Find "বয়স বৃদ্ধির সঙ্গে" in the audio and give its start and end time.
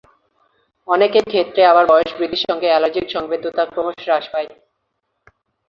1.87-2.67